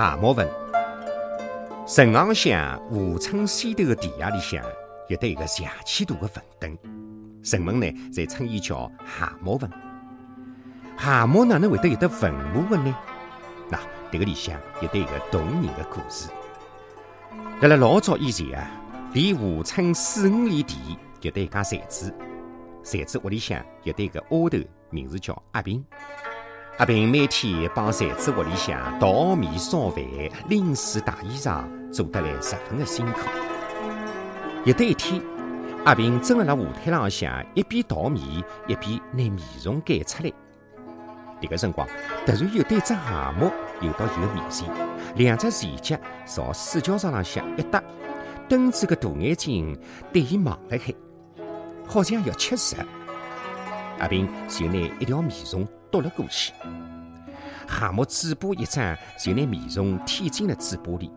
[0.00, 0.48] 蛤蟆文。
[1.86, 4.64] 城昂乡吴村西头的地下里向
[5.08, 6.78] 有得一个邪气大的坟墩，
[7.42, 9.70] 人们呢侪称伊叫蛤蟆坟。
[10.96, 12.96] 蛤蟆哪能会得有得坟墓的呢？
[13.68, 13.78] 那
[14.10, 16.30] 迭个里向有得一个动人的故事。
[17.60, 18.70] 辣辣老早以前啊，
[19.12, 22.10] 离吴村四五里地有得一家财主，
[22.82, 24.58] 财主屋里向有得一个丫头，
[24.88, 25.84] 名字叫阿平。
[26.80, 30.02] 阿平每天帮财主屋里向淘米、烧饭、
[30.48, 31.62] 拎水、洗衣裳，
[31.92, 33.20] 做得来十分的辛苦。
[34.64, 35.20] 有得一天，
[35.84, 40.32] 阿平正辣辣河滩浪向一边淘米，一边拿米虫赶出来。
[41.38, 41.86] 迭个辰光，
[42.24, 44.66] 突然有对只蛤蟆游到伊个面前，
[45.16, 47.82] 两只前脚朝水胶床浪向一搭，
[48.48, 49.78] 瞪着个大眼睛
[50.14, 50.94] 对伊望了海，
[51.86, 52.74] 好像要吃食。
[53.98, 55.68] 阿平就拿一条米虫。
[55.90, 56.52] 夺了过去，
[57.66, 61.10] 蛤蟆嘴巴一张，就拿米虫舔进了嘴巴里。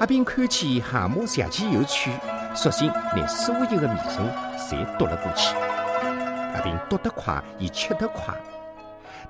[0.00, 2.10] 阿炳看见蛤蟆邪气有趣，
[2.54, 5.54] 索性拿所有的米虫侪夺了过去。
[6.54, 8.34] 阿炳夺得快，伊吃得快。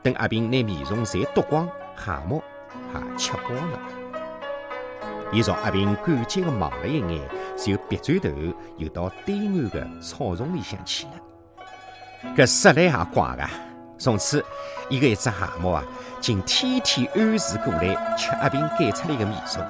[0.03, 2.41] 等阿炳拿米虫侪夺光，蛤蟆
[2.95, 3.81] 也吃饱了。
[5.33, 8.31] 伊朝阿炳感激地望了一眼，就别转头
[8.77, 11.13] 又到对岸的草丛里向去了。
[12.37, 13.68] 搿说来也怪个。
[13.99, 14.45] 从此，
[14.89, 15.85] 伊个一只蛤蟆啊，
[16.21, 19.61] 竟天天按时过来吃阿平赶出来个米虫。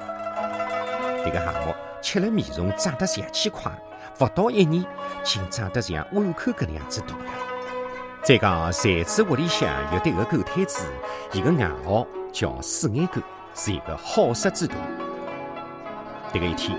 [1.25, 3.73] 迭个蛤蟆吃了米虫，长得邪气快，
[4.19, 4.85] 不到一年，
[5.25, 7.25] 竟长得像碗口搿能样子大了。
[8.23, 10.85] 再讲，财主屋里向有对个狗摊子，
[11.33, 13.23] 伊个外号叫四眼狗，
[13.55, 14.75] 是一个好色之徒。
[16.35, 16.79] 迭个一天，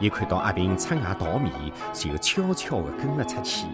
[0.00, 3.66] 伊看到阿平出外淘米，就悄悄地跟了出去，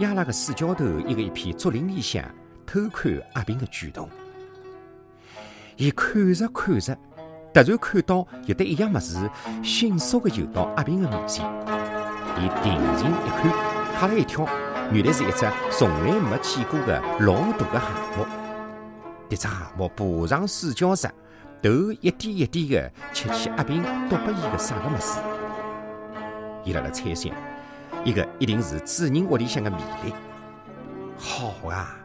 [0.00, 2.22] 压辣个水桥头一个一片竹林里向。
[2.70, 4.06] 偷看阿平的举动，
[5.76, 6.94] 伊看着看着，
[7.54, 9.16] 突然看到有得一样物事，
[9.62, 11.46] 迅速的游到阿平的面前。
[12.36, 13.50] 伊定睛一看，
[13.98, 14.46] 吓了一跳，
[14.92, 18.26] 原来是一只从来没见过的老大的蛤蟆。
[19.30, 21.08] 这只蛤蟆爬上水胶石，
[21.62, 21.70] 头
[22.02, 25.18] 一点一点的吃起阿平丢给伊的啥个物事。
[26.64, 27.34] 伊辣辣猜想，
[28.04, 30.12] 一个一定是主人屋里向的米粒。
[31.16, 31.97] 好啊！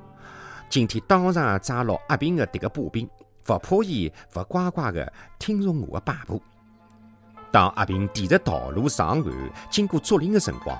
[0.73, 3.07] 今天当场抓牢阿平的迭个把柄，
[3.43, 6.41] 不怕伊不乖乖的听从我的摆布。
[7.51, 10.75] 当阿平提着道路上岸，经过竹林的辰光，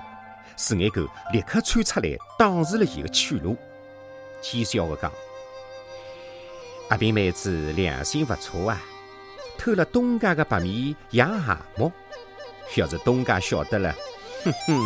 [0.56, 3.56] 四眼狗立刻窜出来挡住了伊的去路，
[4.42, 5.12] 讥笑的讲
[6.90, 8.82] ：“阿平妹子良心不错啊，
[9.56, 11.88] 偷了东家的白米养蛤蟆。
[12.76, 13.94] 要是东家晓得了，
[14.42, 14.76] 哼哼。”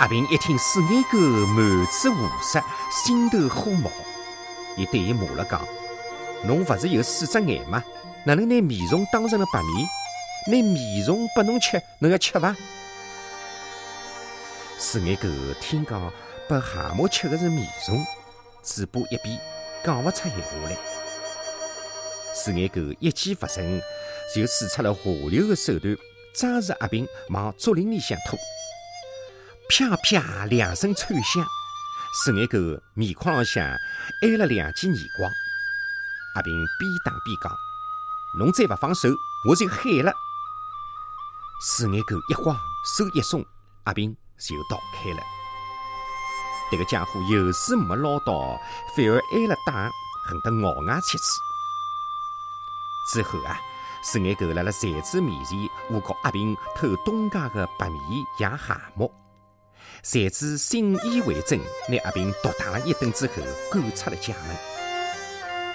[0.00, 3.92] 阿平一听四眼狗满嘴胡说，心头火冒。
[4.74, 5.62] 伊对伊骂了讲
[6.42, 7.84] ：“侬勿是有四只眼吗？
[8.24, 9.86] 哪能拿米虫当成了白米？
[10.46, 12.56] 拿米虫拨侬吃，侬要吃伐？”
[14.78, 15.28] 四眼狗
[15.60, 16.10] 听讲
[16.48, 18.02] 拨蛤蟆吃的是米虫，
[18.62, 19.38] 嘴巴一闭，
[19.84, 20.78] 讲勿出闲话来。
[22.32, 23.82] 四眼狗一计不成，
[24.34, 25.94] 就使出了下流的手段，
[26.32, 28.38] 抓住阿平往竹林里向拖。
[29.70, 31.46] 啪啪两声脆响，
[32.12, 32.58] 四眼狗
[32.94, 35.30] 面孔浪向挨了两记耳光。
[36.34, 37.52] 阿平边打边讲
[38.36, 39.08] ：“侬再不放手，
[39.48, 40.12] 我就喊了。”
[41.62, 42.56] 四眼狗一慌，
[42.96, 43.46] 手一松，
[43.84, 45.22] 阿平就逃开了。
[46.72, 48.60] 这个家伙有事没捞到，
[48.96, 49.88] 反而挨了打，
[50.26, 51.24] 恨得咬牙切齿。
[53.12, 53.56] 之后啊，
[54.02, 55.56] 四眼狗辣辣财主面前
[55.90, 59.08] 诬告阿平偷东家的白米养蛤蟆。
[60.02, 61.58] 财主信以为真，
[61.88, 63.34] 拿阿平毒打了一顿之后，
[63.70, 64.56] 赶出了家门。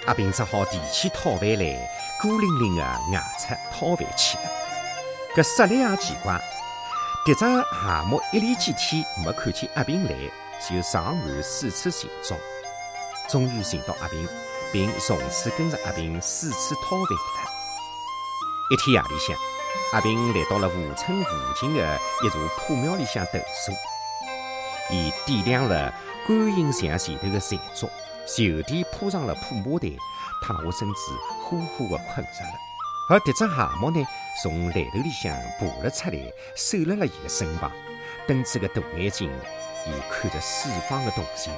[0.08, 1.90] 阿平只好提起讨饭来，
[2.22, 4.44] 孤零零的外出讨饭去了。
[5.35, 6.40] 搿说来也奇怪，
[7.26, 10.12] 迭只蛤蟆一连几天没看见阿平来，
[10.68, 12.35] 就上岸四处寻找，
[13.28, 14.28] 终于寻到阿平，
[14.72, 17.52] 并从此跟着阿平四处讨饭了。
[18.72, 19.35] 一天夜里向，
[19.94, 21.29] 阿平来到了吴村附
[21.59, 23.72] 近的一座破庙里向投宿。
[24.91, 25.93] 伊点亮了
[26.28, 27.90] 观音像前头的残烛，
[28.28, 29.90] 就地铺上了破麻袋，
[30.43, 32.53] 躺下身子，呼呼地困着了。
[33.09, 34.05] 而迭只蛤蟆呢，
[34.41, 36.17] 从烂头里向爬了出来，
[36.55, 37.72] 守辣了伊的身旁，
[38.28, 39.29] 瞪着个大眼睛，
[39.87, 41.53] 伊看着四方的动静。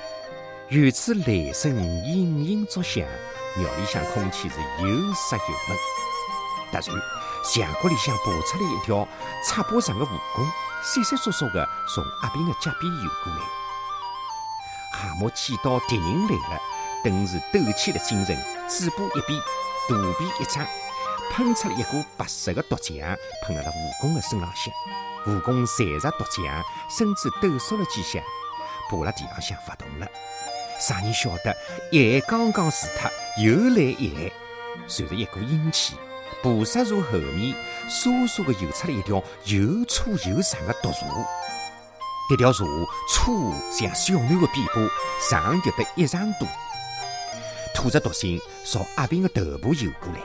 [0.69, 1.73] 远处雷声
[2.05, 3.05] 隐隐作响，
[3.55, 5.77] 庙里向空气是又湿又闷。
[6.69, 7.01] 突然，
[7.47, 9.07] 墙角里向爬出来一条
[9.45, 10.45] 插巴长的蜈蚣。
[10.83, 13.39] 窸窸窣窣的从阿平的脚边游过来，
[14.93, 16.61] 蛤蟆见到敌人来了，
[17.03, 18.37] 顿时抖起了精神，
[18.69, 19.41] 嘴巴一闭，
[19.89, 20.65] 肚皮一张，
[21.31, 24.71] 喷出了一股白色的毒浆，喷在了蜈蚣的身浪向。
[25.25, 28.21] 蜈蚣随着毒浆，身子抖擞了几下，
[28.89, 30.07] 爬辣地浪向不动了。
[30.79, 31.55] 啥人晓得，
[31.91, 33.11] 一害刚刚除脱，
[33.43, 34.31] 又来一害，
[34.87, 35.95] 随着一股阴气，
[36.41, 37.55] 菩萨树后面
[37.89, 41.05] 唰唰的游出了一条又粗又长的毒蛇。
[42.29, 42.65] 这条蛇
[43.09, 44.91] 粗像小牛的尾巴，
[45.29, 46.47] 长有得一丈多，
[47.73, 50.19] 吐着毒信朝阿平的头部游过来。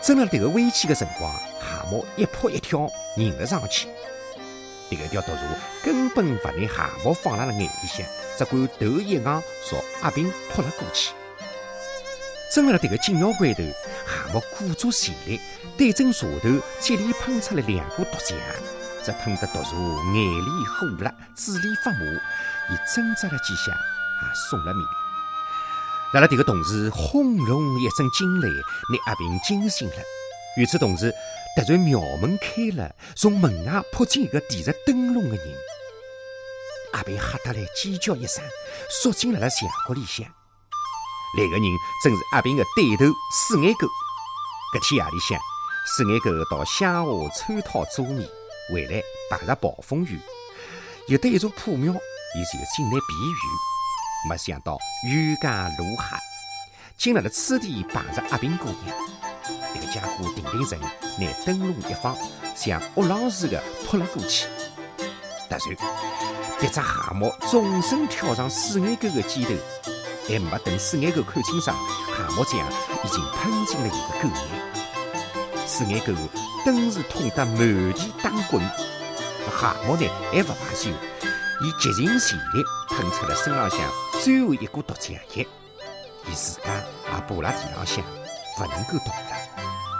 [0.00, 3.88] 正辣这个危险的辰光，蛤蟆一扑一跳，迎了上去。
[4.88, 5.42] 这个条毒蛇
[5.84, 8.06] 根本不拿蛤蟆放辣了眼里向，
[8.38, 11.12] 只管头一昂朝阿平扑了过去。
[12.52, 13.62] 正辣这个紧要关头，
[14.32, 15.40] 蛤蟆鼓足全力，
[15.76, 16.48] 对准蛇头，
[16.80, 18.34] 接连喷出了两股毒浆。
[19.04, 19.76] 这喷得毒蛇
[20.14, 21.98] 眼里火辣，嘴里发麻，
[22.70, 24.84] 伊挣扎了几下，也送了命。
[26.12, 29.96] 辣辣迭个同时，轰隆一声惊雷，拿阿平惊醒了。
[30.56, 31.12] 与此同时，
[31.56, 35.46] 突然庙门开了，从门外扑进一个提着灯笼的人。
[36.92, 38.44] 阿平吓得来尖叫一声，
[39.02, 40.26] 缩进了了墙角里向。
[41.38, 41.62] 来个人
[42.02, 43.86] 正是阿平的对头四眼狗。
[44.72, 45.36] 搿天夜里向，
[45.84, 48.24] 四眼狗到乡下参讨做米。
[48.72, 50.20] 回来碰着暴风雨，
[51.08, 54.28] 有得一座破庙，伊就进来避雨。
[54.28, 54.78] 没想到
[55.08, 56.16] 雨夹路黑，
[56.96, 58.96] 进了了此地碰着阿平姑娘。
[59.74, 60.78] 这个家伙定定神，
[61.18, 62.16] 拿灯笼一放，
[62.54, 64.46] 像饿狼似的扑了过去。
[65.48, 65.60] 突然，
[66.62, 69.50] 一只蛤蟆纵身跳上四眼狗的肩头，
[70.28, 71.76] 还没等四眼狗看清爽，
[72.12, 72.60] 蛤蟆匠
[73.04, 75.66] 已经喷进了伊的狗眼。
[75.66, 76.12] 四眼狗。
[76.62, 78.62] 顿时痛得满地打滚，
[79.50, 83.80] 蛤蟆呢还不罢休，以极尽全力喷出了身浪向
[84.22, 85.48] 最后一股毒浆液，
[86.28, 88.04] 伊自家也趴辣地浪向
[88.58, 89.32] 不能够动了。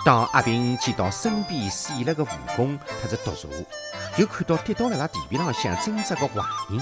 [0.05, 2.29] 当阿平见到身边死了个蜈
[2.59, 3.49] 蚣特只毒蛇，
[4.19, 6.79] 又看到跌倒辣辣地皮浪向挣扎个坏人，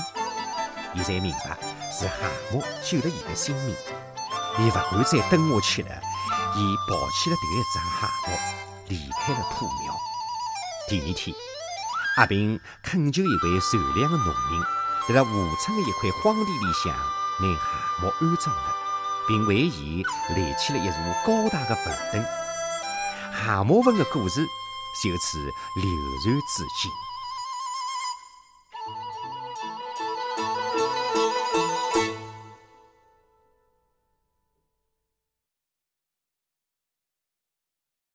[0.94, 1.56] 伊才明白
[1.98, 3.74] 是蛤蟆救了伊的性命。
[4.60, 5.88] 伊不敢再等下去了，
[6.54, 8.38] 伊抱起了这一只蛤蟆。
[8.88, 9.94] 离开了破庙。
[10.88, 11.34] 第二天，
[12.16, 14.62] 阿平恳求一位善良的农民，
[15.08, 18.76] 在了湖村的一块荒地里向，拿蛤蟆安葬了，
[19.26, 20.04] 并为伊
[20.36, 22.24] 垒起了一座高大的坟墩。
[23.32, 24.46] 蛤蟆坟的故事
[25.02, 25.38] 就此
[25.74, 25.84] 流
[26.22, 26.90] 传至今。